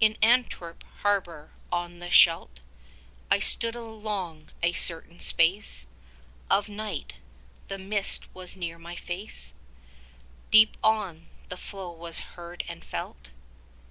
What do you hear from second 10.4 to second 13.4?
15 Deep on, the flow was heard and felt.